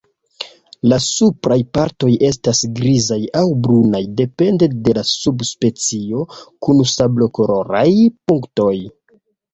[0.91, 6.25] La supraj partoj estas grizaj aŭ brunaj, depende de la subspecio,
[6.69, 7.89] kun sablokoloraj
[8.33, 8.77] punktoj.